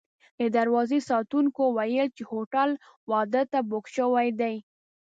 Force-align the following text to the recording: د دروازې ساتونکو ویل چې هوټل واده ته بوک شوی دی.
د 0.39 0.41
دروازې 0.57 0.99
ساتونکو 1.09 1.61
ویل 1.77 2.07
چې 2.17 2.23
هوټل 2.31 2.69
واده 3.11 3.41
ته 3.51 3.59
بوک 3.69 3.85
شوی 3.95 4.27
دی. 4.41 4.55